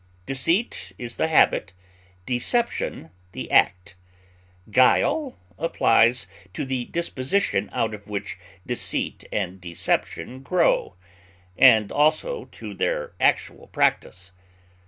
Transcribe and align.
Deceit 0.25 0.93
is 0.97 1.17
the 1.17 1.27
habit, 1.27 1.73
deception 2.25 3.11
the 3.33 3.51
act; 3.51 3.93
guile 4.71 5.37
applies 5.59 6.25
to 6.55 6.65
the 6.65 6.85
disposition 6.85 7.69
out 7.71 7.93
of 7.93 8.07
which 8.09 8.35
deceit 8.65 9.25
and 9.31 9.61
deception 9.61 10.41
grow, 10.41 10.95
and 11.55 11.91
also 11.91 12.45
to 12.45 12.73
their 12.73 13.13
actual 13.19 13.67
practise. 13.67 14.31